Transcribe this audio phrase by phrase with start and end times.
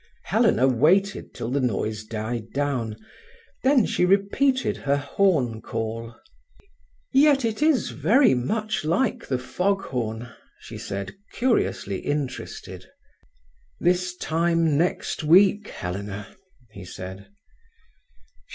[0.23, 2.95] Helena waited till the noise died down,
[3.61, 6.15] then she repeated her horn call.
[7.11, 10.29] "Yet it is very much like the fog horn,"
[10.59, 12.87] she said, curiously interested.
[13.79, 16.35] "This time next week, Helena!"
[16.71, 17.27] he said.